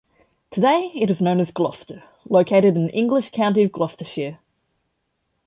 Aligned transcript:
Today, 0.49 0.91
it 0.95 1.11
is 1.11 1.21
known 1.21 1.39
as 1.39 1.51
Gloucester, 1.51 2.03
located 2.27 2.75
in 2.75 2.87
the 2.87 2.91
English 2.91 3.29
county 3.29 3.61
of 3.61 3.71
Gloucestershire. 3.71 4.39